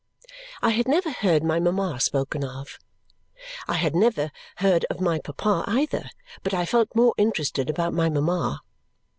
[0.63, 2.79] I had never heard my mama spoken of.
[3.67, 6.09] I had never heard of my papa either,
[6.41, 8.61] but I felt more interested about my mama.